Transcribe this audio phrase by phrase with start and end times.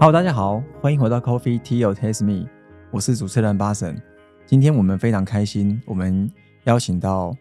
[0.00, 2.46] Hello，大家好，欢迎回到 Coffee Tea or Taste Me，
[2.90, 3.96] 我是主持人巴神。
[4.44, 6.30] 今天我们非常开心，我们
[6.64, 7.34] 邀请到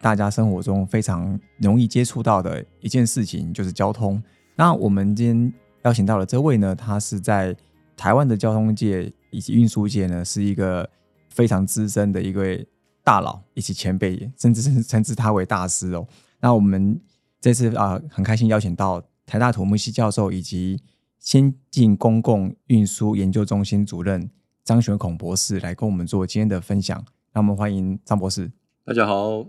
[0.00, 4.22] 大家生活中非常容易接触到的一件事情，就是交通。
[4.54, 5.52] 那我们今天
[5.82, 7.54] 邀请到的这位呢，他是在
[7.96, 10.88] 台湾的交通界以及运输界呢，是一个
[11.28, 12.66] 非常资深的一位
[13.02, 16.06] 大佬以及前辈，甚至是称之他为大师哦。
[16.40, 16.98] 那我们
[17.40, 20.80] 这次啊，很开心邀请到台大土木系教授以及
[21.18, 24.30] 先进公共运输研究中心主任
[24.64, 27.04] 张玄孔博士来跟我们做今天的分享。
[27.32, 28.50] 那我们欢迎张博士。
[28.84, 29.42] 大家好，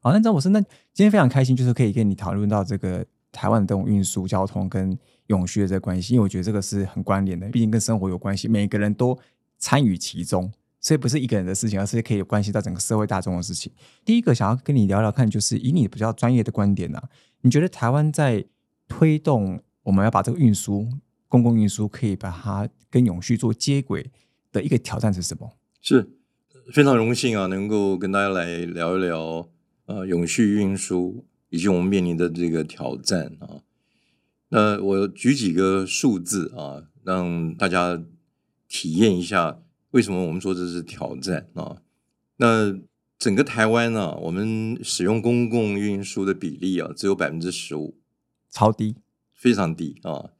[0.00, 9.18] 好，那张博士，那今天非常开心，就是可以跟你讨论到这个台湾的这种运输交通跟永续的这个关系，因为我觉得这个是很关联的，毕竟跟生活有关系，每个人都
[9.58, 13.72] 参与其中，所以不是一个人的事情，而是可以关系到整个社会大众的事情。
[14.04, 17.02] 第一个想要跟你聊聊看，就是以你比较专业的观点呢、
[17.40, 18.44] 你觉得台湾在
[18.86, 20.88] 推动我们要把这个运输
[21.28, 24.10] 公共运输可以把它跟永续做接轨
[24.52, 25.52] 的一个挑战是什么？
[25.80, 26.08] 是
[26.72, 29.48] 非常荣幸啊，能够跟大家来聊一聊
[29.86, 33.62] 呃永续运输以及我们面临的这个挑战啊。
[34.48, 38.02] 那我举几个数字啊，让大家
[38.68, 39.60] 体验一下
[39.90, 41.82] 为什么我们说这是挑战啊。
[42.36, 42.78] 那
[43.18, 47.96] 整个台湾呢、我们使用公共运输的比例啊，只有百分之十五，
[48.50, 48.96] 超低，
[49.32, 50.30] 非常低啊。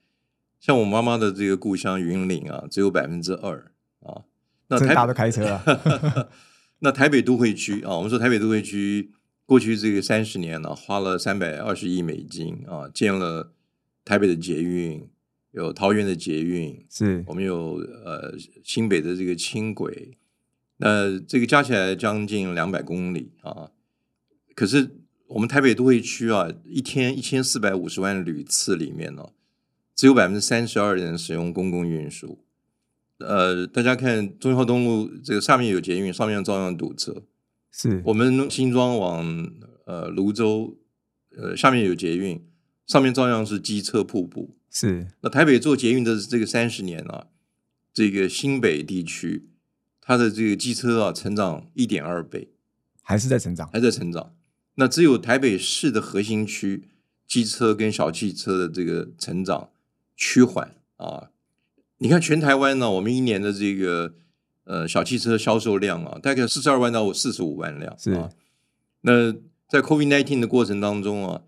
[0.59, 4.25] 像我妈妈的这个故乡云林啊，只有百分之二啊。
[4.69, 6.29] 那台真的大家都开车啊，
[6.81, 9.13] 那台北都会区啊，我们说台北都会区
[9.45, 13.53] 过去这个三十年呢、花了三百二十亿美金啊，建了
[14.05, 15.09] 台北的捷运，
[15.53, 20.19] 有桃园的捷运，是我们有呃新北的这个轻轨，
[20.79, 23.71] 那这个加起来将近两百公里啊。
[24.57, 24.97] 可是
[25.29, 29.29] 我们台北都会区啊，一天一千四百五十万旅次里面呢、
[29.97, 32.39] 只有百分之三十二人使用公共运输。
[33.19, 37.23] 呃，大家看中孝东路这个下面有捷运，上面照样堵车。
[37.73, 39.51] 是，我们新庄往
[39.87, 40.77] 呃泸州，
[41.35, 42.45] 呃下面有捷运，
[42.87, 44.55] 上面照样是机车瀑布。
[44.71, 47.29] 是那台北做捷运的这个三十年啊，
[47.95, 49.49] 这个新北地区
[50.03, 52.51] 它的这个机车啊成长一点二倍，
[53.01, 54.35] 还是在成长，还在成长。
[54.75, 56.91] 那只有台北市的核心区
[57.27, 59.71] 机车跟小汽车的这个成长
[60.17, 61.31] 趋缓啊。
[61.99, 64.15] 你看全台湾呢，我们一年的这个
[64.65, 68.31] 呃小汽车销售量啊，大概四十二万到四十五万辆是啊。
[69.03, 69.33] 那
[69.69, 71.43] 在 COVID nineteen 的过程当中啊，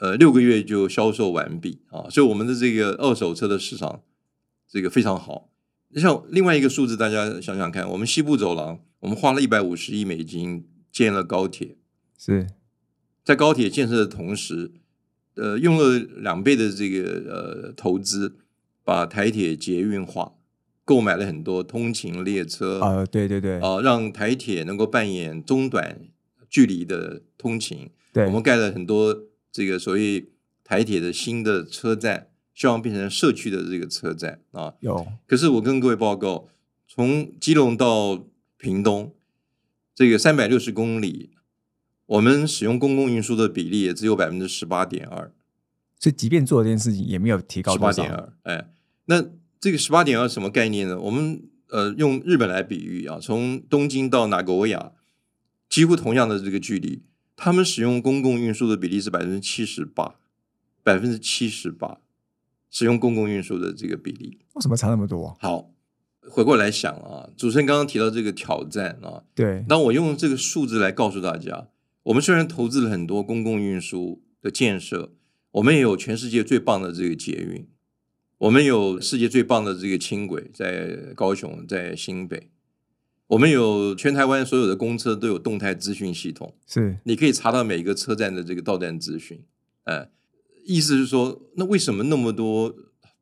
[0.00, 4.02] 呃，六个月就销售完毕啊，所以我们的这个二手车的市场
[4.68, 5.50] 这个非常好。
[5.96, 11.78] 像另外一个数字，大家想想看，我们西部走廊，我们花了一百五十亿美金建了高铁，
[12.18, 12.46] 是
[13.24, 14.72] 在高铁建设的同时，
[15.38, 18.36] 呃，用了两倍的这个呃投资，
[18.84, 20.32] 把台铁捷运化，
[20.84, 26.00] 购买了很多通勤列车，呃，对对对，啊、让台铁能够扮演中短
[26.50, 27.90] 距离的通勤。
[28.12, 29.16] 对，我们盖了很多
[29.52, 30.30] 这个所谓
[30.64, 34.74] 台铁的新的车站，希望变成社区的这个车站啊。
[34.80, 36.48] 有可是我跟各位报告，
[36.88, 38.26] 从基隆到
[38.56, 39.14] 屏东
[39.94, 41.30] 这个三百六十公里，
[42.08, 45.30] 我们使用公共运输的比例也只有百分之十八点二，
[45.98, 48.32] 所以即便做这件事情，也没有提高十八点二。
[48.44, 48.70] 哎，
[49.06, 49.24] 那
[49.60, 50.98] 这个十八点二什么概念呢？
[50.98, 54.92] 我们呃用日本来比喻啊，从东京到哪国亚，
[55.68, 57.02] 几乎同样的这个距离，
[57.36, 60.14] 他们使用公共运输的比例是百分之七十八，
[60.82, 61.98] 百分之七十八
[62.70, 64.38] 使用公共运输的这个比例。
[64.54, 65.36] 为什么差那么多？
[65.40, 65.70] 好，
[66.30, 71.68] 回过来想啊，主持人刚刚提到这个挑战啊，对，那我用这个数字来告诉大家，
[72.08, 75.12] 我们虽然投资了很多公共运输的建设，
[75.52, 77.68] 我们也有全世界最棒的这个捷运，
[78.38, 82.50] 我们有世界最棒的这个轻轨，在高雄，在新北，
[83.26, 89.44] 我们有全台湾所有的公车都有动态资讯系统，是你可以查到每一个车站的这个到站资讯。
[89.84, 90.08] 呃，
[90.64, 92.74] 意思是说，那为什么那么多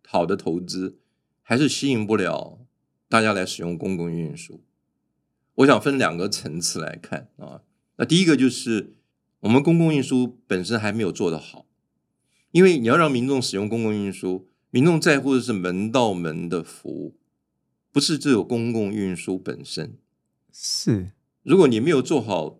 [0.06, 1.00] 好的投资
[1.42, 2.60] 还是吸引不了
[3.08, 4.62] 大家来使用公共运输？
[5.56, 7.62] 我想分两个层次来看啊。
[7.96, 8.94] 那第一个就是
[9.40, 11.66] 我们公共运输本身还没有做得好，
[12.50, 17.16] 因为你要让民众使用公共运输，民众在乎的是门到门的服务，
[17.90, 19.98] 不是只有公共运输本身。
[20.52, 21.12] 是
[21.42, 22.58] 如果你没有做好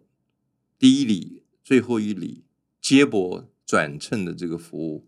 [0.78, 2.44] 第一里、最后一里
[2.80, 5.06] 接驳转乘的这个服务，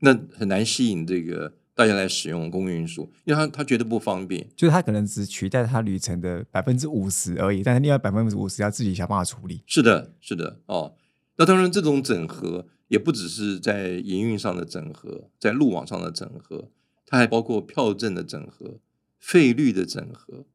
[0.00, 4.48] 那很难吸引这个大家来使用公共运输，因为他他觉得不方便。
[4.56, 9.62] 就是他可能只取代他旅程的百分之五十而已，但是另外百分之五十要自己想办法处理。
[9.66, 10.94] 是的，是的，哦。
[11.36, 16.70] 那当然，这种整合也不只是在营运上的整合，在路网上的整合，
[17.04, 18.78] 它还包括票证的整合、
[19.18, 20.46] 费率的整合、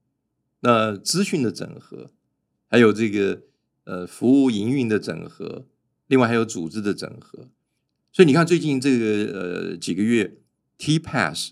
[0.61, 2.11] 那资讯的整合，
[2.69, 3.41] 还有这个
[3.83, 5.65] 呃服务营运的整合，
[6.07, 7.49] 另外还有组织的整合。
[8.13, 10.37] 所以你看，最近这个呃几个月
[10.79, 11.51] ，T Pass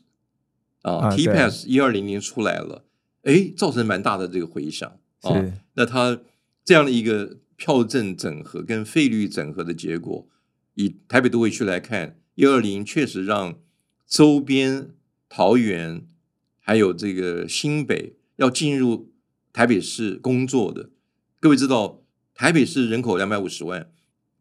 [0.82, 2.86] 啊，T Pass 一二零零出来了，
[3.22, 4.90] 哎，造成蛮大的这个回响
[5.22, 5.54] 啊。
[5.76, 6.20] 那它
[6.66, 10.28] 这样的一个票证整合跟费率整合的结果，
[10.74, 13.60] 以台北都会区来看，一二零确实让
[14.08, 14.92] 周边
[15.28, 16.08] 桃园
[16.60, 19.12] 还有这个新北要进入
[19.52, 20.90] 台北市工作的，
[21.40, 22.02] 各位知道，
[22.34, 23.90] 台北市人口两百五十万，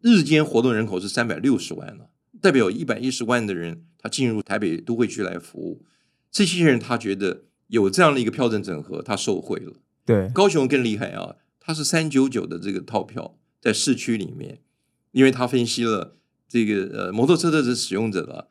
[0.01, 2.11] 日间活动人口是三百六十万了，
[2.41, 5.83] 代表一百一十万的人他进入台北都会区来服务，
[6.31, 9.73] 这些人他觉得有这样的一个票证整合，他受贿了。
[10.05, 14.61] 对，高雄更厉害啊，他是三九九的这个套票在市区里面，
[15.11, 16.15] 因为他分析了
[16.49, 18.47] 这个呃摩托车的使用者啊，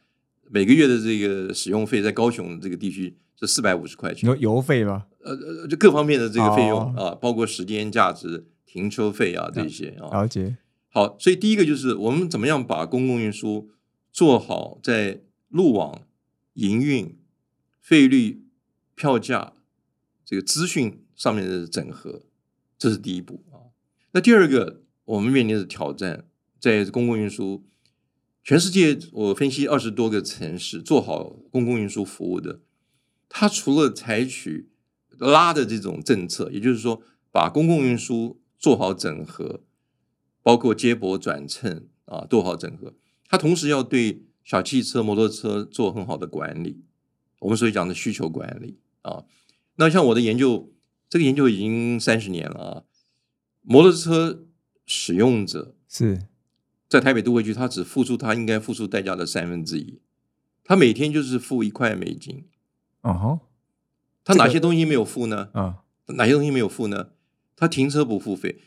[0.49, 5.05] 每个月的这个使用费在高雄这个地区是四百五十块钱，你说邮费吗？
[5.23, 10.21] 呃呃，就各方面的这个费用、哦啊，包括时间价值、停车费啊这些啊。
[10.21, 10.57] 了解，
[10.89, 13.69] 好，所以第一个就是我们怎么样把公共运输
[14.11, 15.21] 做好在
[15.55, 16.01] 路网、
[16.55, 17.17] 营运、
[17.79, 18.43] 费率、
[18.93, 19.53] 票价
[20.25, 22.23] 这个资讯上面的整合，
[22.77, 23.71] 这是第一步啊。
[24.11, 26.27] 那第二个，我们面临的挑战
[26.59, 27.63] 在公共运输，
[28.43, 32.59] 全世界我分析二十多个城市做好公共运输服务的，
[33.29, 34.69] 它除了采取
[35.17, 39.63] 拉的这种政策，也就是说把公共运输做好整合，
[40.43, 42.93] 包括接驳转乘啊做好整合，
[43.29, 46.83] 它同时要对小汽车、摩托车做很好的管理，
[47.39, 49.25] 我们所以讲的需求管理啊。
[49.77, 50.71] 那像我的研究，
[51.09, 52.83] 这个研究已经三十年了啊，
[53.63, 54.45] 摩托车
[54.85, 56.27] 使用者是
[56.87, 59.99] 在台北都会区，他只付出他应该付出代价的三分之一，
[60.63, 62.45] 他每天就是付一块美金，
[63.01, 63.39] 哦吼，
[64.23, 65.49] 他这个哪些东西没有付呢？
[65.53, 67.09] 啊，哪些东西没有付呢？
[67.55, 68.59] 他停车不付费。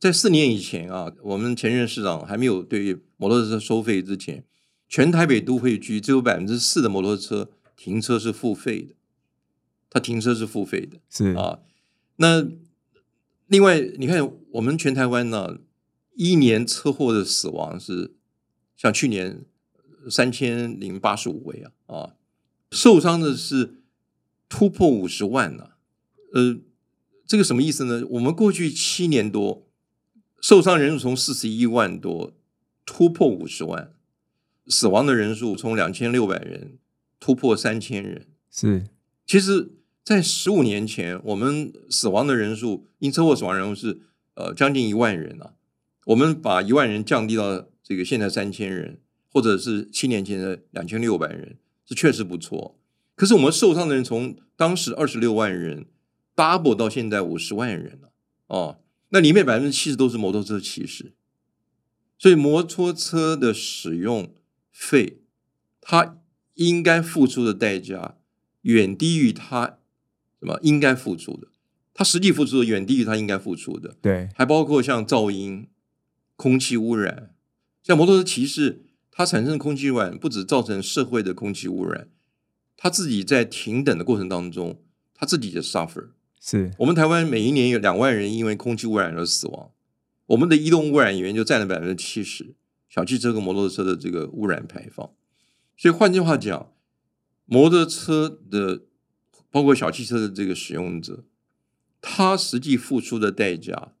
[0.00, 4.44] 在四年以前啊，我们前任市长还没有对摩托车收费之前，
[4.88, 8.94] 全台北都会区只有百分之四的摩托车停车是付费的，
[9.90, 10.98] 它停车是付费的。
[11.08, 11.60] 是啊。
[12.16, 12.46] 那
[13.46, 15.58] 另外，你看我们全台湾呢，
[16.14, 18.14] 一年车祸的死亡是
[18.76, 19.44] 像去年
[20.08, 22.14] 三千零八十五位啊啊，
[22.70, 23.82] 受伤的是
[24.48, 25.70] 突破五十万呢、
[26.32, 26.58] 呃，
[27.26, 28.04] 这个什么意思呢？
[28.10, 29.66] 我们过去七年多
[30.40, 32.34] 受伤人数从四十一万多
[32.86, 33.92] 突破五十万，
[34.66, 36.78] 死亡的人数从两千六百人
[37.18, 38.26] 突破三千人。
[38.50, 38.84] 是
[39.26, 39.72] 其实，
[40.04, 44.00] 在十五年前，我们死亡的人数，因车祸死亡人数是
[44.34, 45.54] 呃将近一万人啊。
[46.06, 49.00] 我们把一万人降低到这个现在三千人，
[49.30, 51.56] 或者是七年前的两千六百人，
[51.86, 52.78] 是确实不错。
[53.16, 55.86] 可是我们受伤的人从当时二十六万人
[56.36, 58.10] double 到现在五十万人了
[58.48, 61.14] 哦，那里面百分之七十都是摩托车骑士，
[62.18, 64.34] 所以摩托车的使用
[64.74, 65.20] 费，
[65.80, 66.18] 他
[66.54, 68.16] 应该付出的代价
[68.62, 69.78] 远低于他
[70.40, 71.48] 什么应该付出的，
[71.94, 75.68] 他实际付出的远低于他应该付出的，对，还包括像噪音、
[76.34, 77.32] 空气污染，
[77.84, 82.08] 像摩托车骑士，它产生的空气污染不止造成社会的空气污染，
[82.76, 84.82] 他自己在停等的过程当中，
[85.14, 86.08] 他自己也 suffer。
[86.40, 89.70] 是我们台湾每一年有两万人因为空气污染而死亡，
[90.26, 92.54] 我们的移动污染源就占了百分之七十，
[92.94, 95.10] 小汽车跟摩托车的这个污染排放。
[95.76, 96.70] 所以换句话讲，
[97.44, 98.82] 摩托车的
[99.50, 101.24] 包括小汽车的这个使用者，
[102.00, 103.94] 他实际付出的代价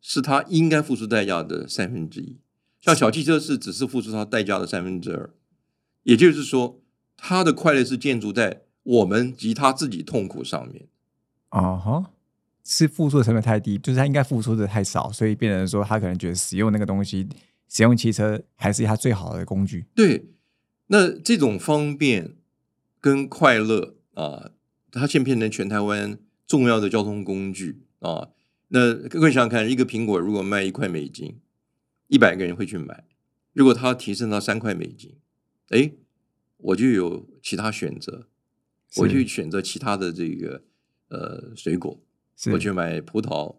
[0.00, 2.38] 是他应该付出代价的三分之一。
[2.80, 5.34] 像小汽车是只是付出他代价的三分之二，
[6.04, 6.80] 也就是说，
[7.18, 10.88] 他的快乐是建筑在我们及他自己痛苦上面。
[11.50, 12.12] 啊哈，
[12.64, 17.28] 是付出的成本太低，就是他应该付出的太少，所以变成说他可能觉得使用那个东西，
[17.68, 19.86] 使用汽车还是它最好的工具。
[19.94, 20.30] 对，
[20.88, 22.36] 那这种方便
[23.00, 24.50] 跟快乐啊，
[24.90, 28.30] 它现在变成全台湾重要的交通工具啊。
[28.68, 31.38] 那各位想想看，一个苹果如果卖一块美金，
[32.08, 33.04] 一百个人会去买；
[33.52, 35.18] 如果它提升到三块美金，
[35.68, 35.92] 哎，
[36.58, 38.26] 我就有其他选择，
[38.96, 40.62] 我是去选择其他的这个
[41.08, 42.00] 呃水果，
[42.52, 43.56] 我去买葡萄、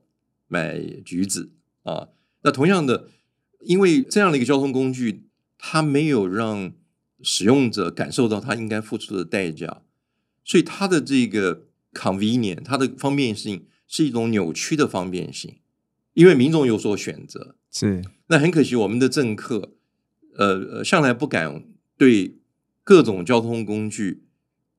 [0.47, 1.51] 买橘子
[1.83, 2.09] 啊。
[2.41, 3.09] 那同样的，
[3.61, 5.23] 因为这样的一个交通工具，
[5.57, 6.73] 它没有让
[7.21, 9.81] 使用者感受到他应该付出的代价，
[10.43, 15.55] 所以它的这个 convenient，它的方便性是一种扭曲的方便性，
[16.13, 17.55] 因为民众有所选择。
[17.71, 19.73] 是那很可惜，我们的政客，
[20.35, 21.63] 呃，呃向来不敢
[21.97, 22.37] 对
[22.83, 24.23] 各种交通工具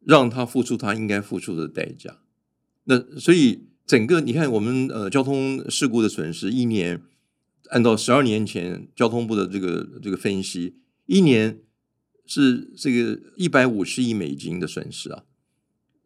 [0.00, 2.18] 让他付出他应该付出的代价。
[2.85, 7.02] 那所以整个你看，我们呃交通事故的损失，一年
[7.71, 11.61] 按照十二年前交通部的这个这个分析，一年
[12.27, 15.25] 是这个一百五十亿美金的损失啊。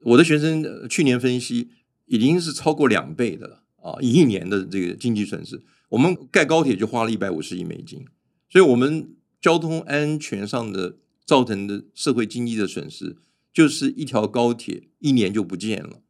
[0.02, 1.70] 我的学生去年分析
[2.06, 8.04] 已经是超过两倍的了啊，一年的这个经济损失，我们盖高铁就花了一百五十亿美金，
[8.50, 13.16] 所以我们交通安全上的造成的社会经济的损失，
[13.52, 16.02] 就是一条高铁一年就不见了，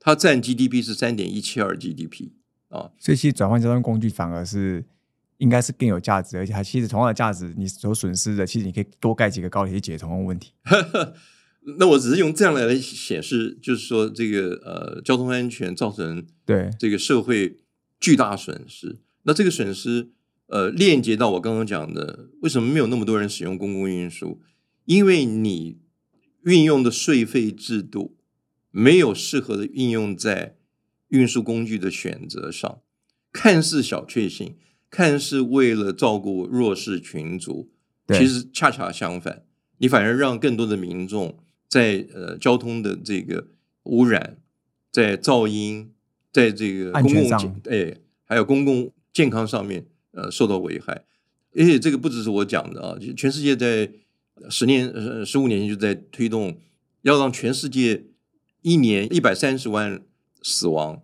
[0.00, 2.30] 它占 GDP 是三点一七二 GDP
[2.70, 4.84] 啊，所以其实转换交通工具反而是
[5.36, 10.52] 应该是更有价值，而且它其实同样的价值，你所损失的，其实你可以多盖几个高铁去解决同样的问题。
[11.78, 17.58] 那我只是用这样来显示，就是说这个呃交通安全造成对这个社会
[18.00, 18.98] 巨大损失。
[19.24, 20.08] 那这个损失
[20.46, 24.40] 呃链接到我刚刚讲的，为什么没有那么多人使用公共运输？
[24.86, 25.78] 因为你
[26.44, 28.16] 运用的税费制度
[28.70, 30.56] 没有适合的运用在
[31.10, 32.80] 运输工具的选择上，
[33.32, 34.56] 看似小确幸，
[34.90, 37.70] 看似为了照顾弱势群族，
[38.08, 39.44] 其实恰恰相反，
[39.78, 41.38] 你反而让更多的民众
[41.68, 43.48] 在呃交通的这个
[43.84, 44.38] 污染、
[44.90, 45.92] 在噪音、
[46.32, 51.04] 在这个公共安全上健哎，还有公共健康上面呃受到危害。
[51.52, 53.90] 而且这个不只是我讲的啊，就全世界在
[54.48, 56.56] 十年、呃十五年前就在推动，
[57.02, 58.04] 要让全世界
[58.62, 60.00] 一年一百三十万
[60.42, 61.02] 死亡、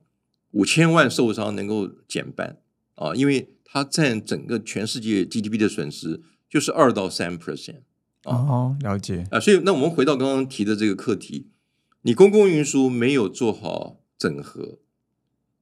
[0.52, 2.60] 五千万受伤能够减半
[2.94, 7.82] 啊，因为它占整个全世界 GDP 的损失就是二到三 percent。
[8.24, 11.50] 哦，了解，啊，所以那我们回到刚刚提的这个课题，
[12.02, 14.78] 你公共运输没有做好整合，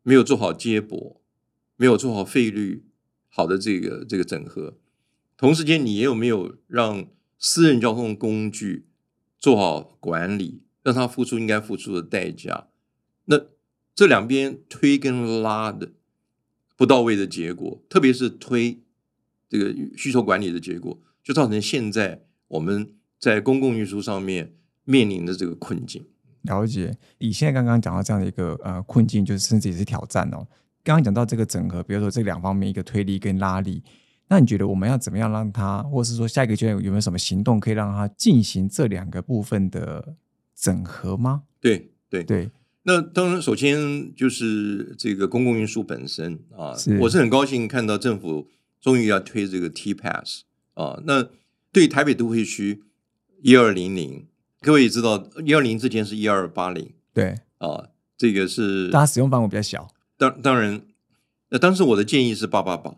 [0.03, 1.21] 没有做好接驳，
[1.77, 2.87] 没有做好费率
[3.29, 4.79] 好的这个这个整合，
[5.37, 7.07] 同时间你也有没有让
[7.39, 8.87] 私人交通工具
[9.39, 12.69] 做好管理，让它付出应该付出的代价？
[13.27, 13.39] 那
[13.95, 15.93] 这两边推跟拉的
[16.77, 18.81] 不到位的结果，特别是推
[19.49, 24.53] 这个需求管理的结果，就造成现在我们在公共运输上面
[24.85, 26.05] 面临的这个困境。
[26.43, 26.99] 了解。
[27.19, 30.47] 以现在刚刚讲到这样的一个呃困境，就是甚至也是挑战哦。
[30.83, 33.83] 刚刚讲到这个整合，比如说这两方面一个推力跟拉力，
[34.29, 40.17] 那你觉得我们要怎么样让它，或是说下一个阶段有没有什么行动可以让它进行这两个部分的
[40.55, 41.45] 整合吗？
[41.61, 42.51] 对对对，
[42.87, 48.49] 那当然，首先就是这个公共运输本身啊，是我是很高兴看到政府
[48.81, 50.43] 终于要推这个 T Pass
[50.75, 51.01] 啊。
[51.05, 51.29] 那
[51.73, 52.83] 对台北都会区
[53.41, 54.27] 一二零零，
[54.61, 57.89] 各位也知道，一二零之前是一二八零对，啊，
[58.19, 59.89] 这个是大家使用范围比较小。
[60.19, 60.83] 当当然，
[61.49, 62.95] 那当时我的建议是八八八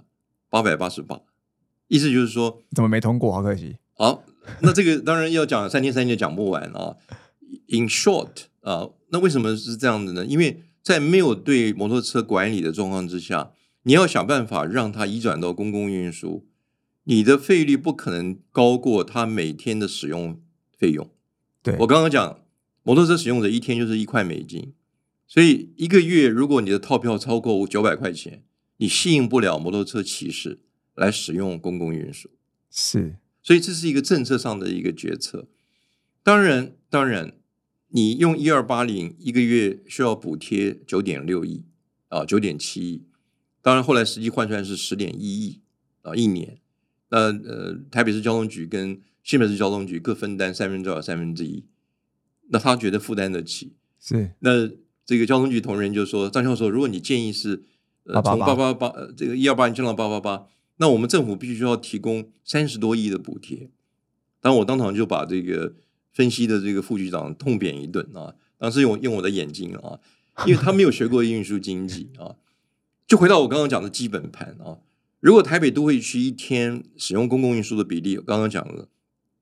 [0.51, 1.21] 八百八十八，
[1.87, 3.33] 意思就是说，怎么没通过？
[3.33, 3.77] 好可惜。
[3.95, 4.25] 好，
[4.63, 6.97] 那这个当然要讲三天三夜讲不完啊。
[7.69, 10.27] In short 啊，那为什么是这样子呢？
[10.27, 13.53] 因为在没有对摩托车管理的状况之下，
[13.85, 16.49] 你要想办法让它移转到公共运输，
[17.05, 20.43] 你的费率不可能高过它每天的使用
[20.77, 21.09] 费用。
[21.63, 22.41] 对，我刚刚讲，
[22.83, 24.75] 摩托车使用者一天就是一块美金，
[25.29, 28.43] 所以一个月如果你的套票超过九百块钱，
[28.79, 30.59] 你吸引不了摩托车骑士
[30.97, 32.29] 来使用公共运输。
[32.69, 35.47] 是所以这是一个政策上的一个决策。
[36.25, 37.35] 当然，当然，
[37.89, 41.65] 你用一二八零一个月需要补贴九点六亿
[42.09, 43.03] 啊，九点七亿。
[43.63, 45.61] 当然，后来实际换算是十点一亿
[46.03, 46.59] 啊，一年。
[47.09, 51.65] 那呃，台北市交通局跟新北市交通局各分担三分之二、三分之一。
[52.49, 53.75] 那他觉得负担得起。
[53.99, 54.69] 是，那
[55.05, 57.65] 这个交通局同仁就说：“张教授，如果你建议是
[58.05, 63.71] 呃从八888八八呃这个一二八零降到八八八，那我们政府必须要提供三十多亿的补贴。”
[64.41, 65.75] 当我当场就把这个
[66.17, 68.35] 分析的这个副局长痛扁一顿啊！
[68.57, 70.01] 当时用用我的眼睛啊，
[70.47, 72.37] 因为他没有学过运输经济啊。
[73.07, 74.79] 就回到我刚刚讲的基本盘啊，
[75.21, 78.89] 如果台北都会区一天使用公共运输的比例，我刚刚讲了，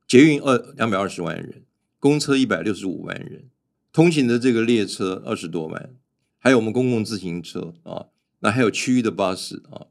[0.09, 1.63] 捷运二两百二十万人，
[2.01, 3.45] 公车一百六十五万人，
[3.93, 5.95] 通行的这个列车二十多万，
[6.41, 8.07] 还有我们公共自行车啊，
[8.41, 9.87] 那还有区域的巴士啊。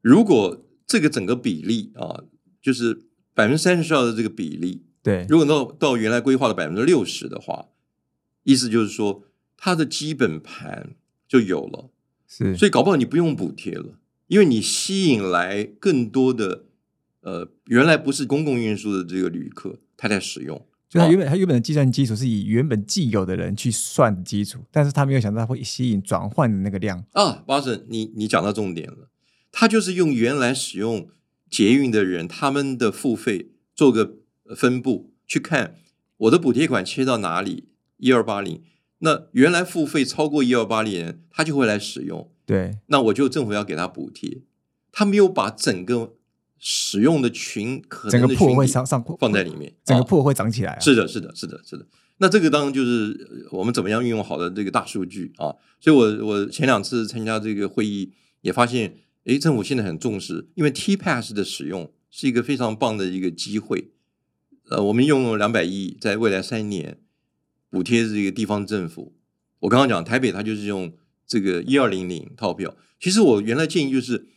[0.00, 2.22] 如果这个整个比例啊，
[2.62, 7.66] 就是百分之三十二的这个比例，对，如果到到原来规划的百分之六十的话，
[8.42, 9.24] 意思就是说
[9.56, 10.94] 它的基本盘
[11.28, 11.90] 就有了，
[12.26, 16.64] 是，所以搞不好你不用补贴了，因为你吸引来更多的
[17.20, 20.66] 呃原来不是公共运输的这个旅客，他在使用。
[20.88, 27.04] 就它原本它原本的计算基础是以原本既有的人去算的基础，但是他没有想到它会吸引转换的那个量。
[27.12, 29.08] 啊，巴神，你你讲到重点了，
[29.52, 31.08] 他就是用原来使用
[31.48, 34.18] 捷运的人他们的付费做个呃
[34.54, 35.76] 分布，去看
[36.18, 38.62] 我的补贴款切到哪里，一二八零，
[38.98, 44.42] 那原来付费超过一二八零人，他就会来使用，对，那我就政府要给他补贴，
[44.92, 46.14] 他没有把整个
[46.58, 50.80] 使用的群可整个铺能的群体会上上放在里面，啊整个铺会涨起来啊。
[50.80, 51.86] 是的，是的，是的，是的。
[52.18, 55.56] 那这个当然就是呃我们怎么样运用好的这个大数据啊。
[55.80, 63.92] 所以我我前两次参加这个会议也发现，诶，政府现在很重视，因为 T Pass 的使用是一个非常棒的一个机会。
[64.70, 66.98] 呃，我们用两百亿，在未来三年
[67.68, 69.12] 补贴这个地方政府。
[69.58, 70.92] 我刚刚讲台北，它就是用
[71.26, 72.76] 这个一二零零套票。
[73.00, 74.28] 其实我原来建议就是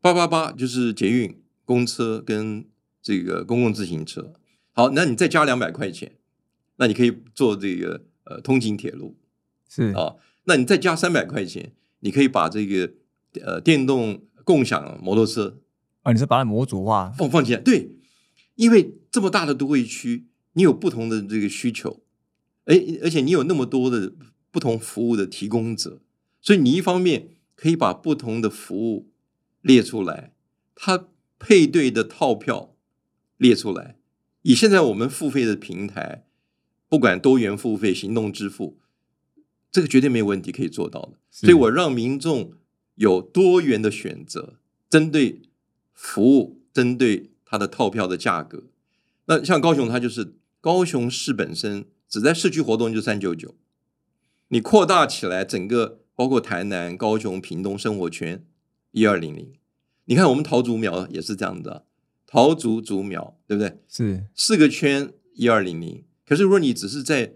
[0.00, 2.64] 八八八，就是捷运、公车跟
[3.02, 4.32] 这个公共自行车。
[4.70, 6.12] 好，那你再加两百块钱，
[6.76, 9.16] 那你可以做这个呃通勤铁路
[9.68, 10.14] 是啊。
[10.44, 12.92] 那你再加三百块钱，你可以把这个
[13.42, 15.58] 呃电动共享摩托车
[16.02, 17.60] 啊，你是把它模组化，放放进来。
[17.60, 17.90] 对，
[18.60, 22.02] 因为这么大的都会区，你有不同的这个需求，
[22.66, 24.12] 而而且你有那么多的
[24.50, 26.02] 不同服务的提供者，
[26.42, 29.08] 所以你一方面可以把不同的服务
[29.62, 30.34] 列出来，
[30.74, 32.76] 它配对的套票
[33.38, 33.96] 列出来。
[34.42, 36.26] 以现在我们付费的平台，
[36.86, 38.78] 不管多元付费、行动支付，
[39.72, 41.12] 这个绝对没有问题可以做到的。
[41.30, 42.52] 所以我让民众
[42.96, 44.58] 有多元的选择，
[44.90, 45.40] 针对
[45.94, 48.62] 服务，针对它的套票的价格。
[49.26, 53.56] 那像高雄，它就是高雄市本身只在市区活动就三九九，
[54.48, 58.44] 你扩大起来，整个包括台南、高雄、屏东生活圈
[58.92, 59.52] 一二零零。
[60.04, 61.84] 你看我们桃竹苗也是这样的，
[62.26, 63.78] 桃竹竹苗对不对？
[63.88, 66.04] 是四个圈一二零零。
[66.24, 67.34] 可是如果你只是在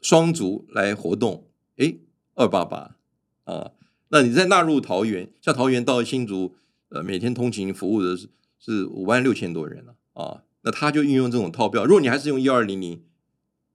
[0.00, 2.00] 双竹来活动，诶，
[2.34, 2.96] 二八八
[3.44, 3.72] 啊，
[4.08, 6.56] 那你再纳入桃园，像桃园到新竹，
[6.88, 8.16] 呃，每天通勤服务的
[8.58, 11.84] 是是五万六千多人了啊，那他就运用这种套票。
[11.84, 13.02] 如果你还是用一二零零，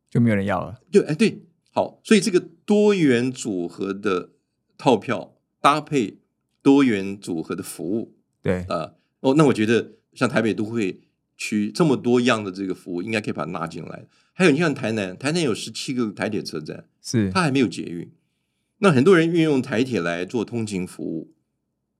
[0.09, 0.81] 就没有人要了。
[0.91, 4.31] 就哎对，好，所以这个多元组合的
[4.77, 6.17] 套票搭配
[6.61, 11.01] 多元组合的服务，对，啊，哦，那我觉得像台北都会
[11.37, 14.05] 区这么多样的这个服务，应该可以把它纳进来。
[14.33, 18.11] 还有你像台南，台南有十七个台铁车站，是它还没有捷运。
[18.79, 21.31] 那很多人运用台铁来做通勤服务，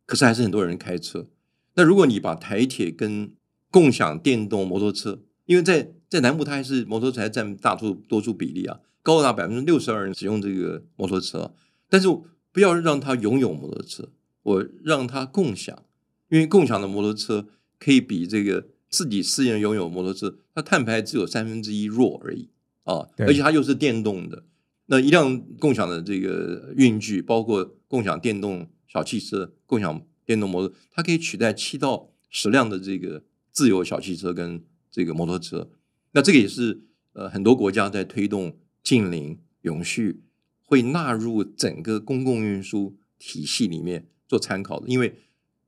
[0.05, 1.27] 可是还是很多人开车。
[1.75, 3.33] 那如果你把台铁跟
[3.69, 11.53] 共享电动摩托车，因为在在南部它还是摩托车还占大多多数比例啊，高达百分之六十二人使用这个摩托车，
[11.89, 12.07] 但是
[12.51, 14.09] 不要让他拥有摩托车，
[14.43, 15.85] 我让他共享，
[16.29, 17.47] 因为共享的摩托车
[17.79, 22.49] 可以比这个自己私人拥有摩托车，它碳排只有三分之一弱而已
[22.83, 24.43] 啊，而且它又是电动的。
[24.87, 35.69] 那一辆共享的这个运具，包括共享电动小汽车、共享电动摩托，它可以取代七到十辆的这个自由小汽车跟这个摩托车。
[36.11, 36.81] 那这个也是
[37.13, 40.23] 呃很多国家在推动近邻永续，
[40.63, 45.15] 会纳入整个公共运输体系里面做参考的，因为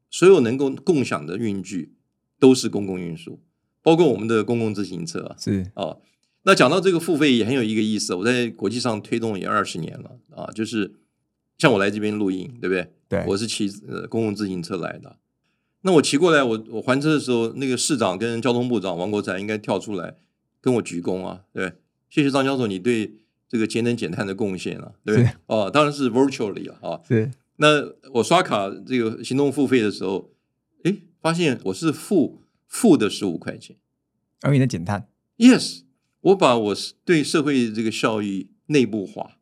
[0.10, 1.94] 所有能够共享的运具
[2.40, 3.42] 都是公共运输，
[3.82, 5.36] 包括我们的公共自行车啊。
[5.40, 5.98] 是啊，
[6.44, 10.96] 那讲到这个付费也很有一个意思，我在国际上推动也二十年了啊，就是
[11.64, 12.92] 像我来这边录音，对不对？
[13.08, 15.16] 对，我是骑呃公共自行车来的。
[15.84, 20.18] 那我骑过来，我我还车的时候，那个市长跟交通部长王国才应该跳出来
[20.60, 21.74] 跟我鞠躬啊，对对？
[22.10, 23.14] 谢谢张教授你对
[23.48, 25.32] 这个节能减碳的贡献啊，对不对？
[25.46, 27.00] 哦，当然是 virtually 了啊。
[27.08, 27.82] 对那
[28.16, 30.34] 我刷卡这个行动付费的时候，
[30.84, 33.78] 诶，发现我是付付的十五块钱。
[34.42, 35.84] 而你在减碳，Yes，
[36.20, 39.38] 我把我是对社会这个效益内部化，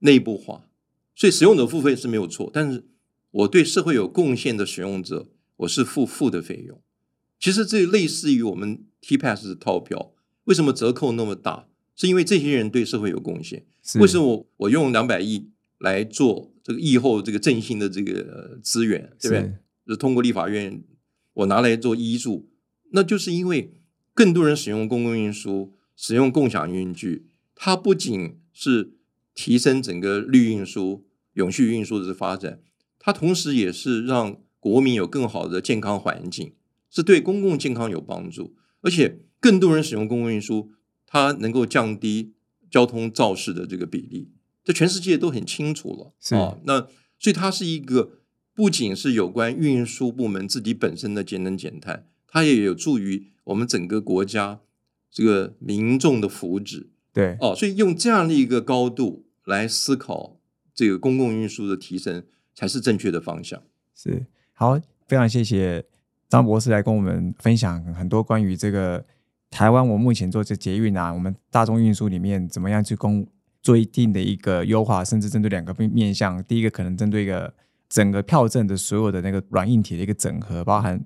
[0.00, 0.65] 内部化，
[1.16, 2.84] 所以使用者付费是没有错，但是
[3.32, 6.80] 我对社会有贡献的使用者，我是付付的费用。
[7.40, 10.12] 其实这类似于我们 T Pass 的套票，
[10.44, 11.66] 为什么折扣那么大？
[11.96, 13.66] 是因为这些人对社会有贡献。
[13.94, 15.48] 为什么我我用两百亿
[15.78, 19.40] 来做这个疫后这个振兴的这个呃资源，对不对？
[19.40, 20.84] 是是通过立法院，
[21.32, 22.50] 我拿来做医助，
[22.90, 23.72] 那就是因为
[24.12, 28.92] 更多人使用公共运输，使用共享运具，它不仅是
[29.36, 32.58] 提升整个绿运输、永续运输的发展，
[32.98, 36.54] 它同时也是让国民有更好的健康环境，
[36.90, 40.72] 是对公共健康有帮助，而且更多人使用公共运输，
[41.06, 42.32] 它能够降低
[42.70, 44.30] 交通肇事的这个比例，
[44.64, 46.58] 这全世界都很清楚了是啊。
[46.64, 48.12] 那所以它是一个
[48.54, 54.60] 不仅是有关运输部门自己本身的节能减碳，它也有助于我们整个国家
[55.12, 57.54] 这个民众的福祉对，哦。
[57.54, 60.36] 所以用这样的一个高度来思考
[60.74, 62.22] 这个公共运输的提升，
[62.54, 63.62] 才是正确的方向。
[63.94, 65.84] 是好，非常谢谢
[66.28, 69.04] 张博士来跟我们分享很多关于这个
[69.48, 73.26] 台湾我目前做这捷运啊，我们大众运输里面怎么样去公
[73.62, 76.42] 做一定的一个优化，甚至针对两个面面向。
[76.44, 77.54] 第一个可能针对一个
[77.88, 81.02] 整个票证的所有的那个软硬体的一个整合，包含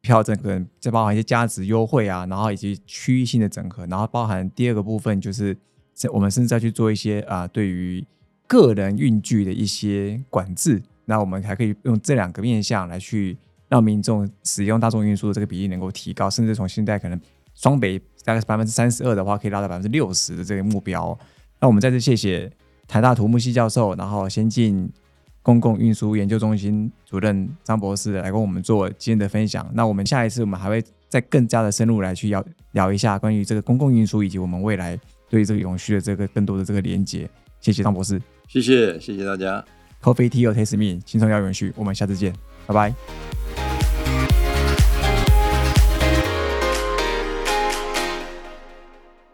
[0.00, 5.56] 票证可能再包含一些价值优惠啊，然后以及区域性的整合，然后包含第二个部分就是
[6.10, 8.04] 我们甚至再去做一些啊对于
[8.46, 10.82] 个人运具的一些管制。
[11.04, 13.36] 那我们还可以用这两个面向来去
[13.68, 17.20] 让民众使用大众运输的这个比例能够提高，甚至从现在可能
[17.54, 21.18] 双北大概是百分之三十二的话，可以拉到百分之六十的这个目标。
[21.60, 22.50] 那我们再次谢谢
[22.86, 24.88] 台大土木系教授，然后先进
[25.42, 29.68] 公共运输研究中心主任张博士来跟我们做今天的分享。
[29.74, 34.98] 那我们下一次我们还会再更加的深入来去聊聊一下关于这个公共运输以及我们未来
[35.32, 37.26] 对这个永续的这个更多的这个连接。
[37.58, 39.64] 谢谢张博士，谢谢谢谢大家。
[40.02, 41.72] Coffee Tea or Taste Me，轻松要永续。
[41.74, 42.34] 我们下次见，
[42.66, 43.41] 拜拜。